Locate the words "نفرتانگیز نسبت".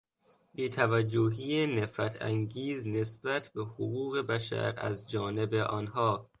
1.67-3.47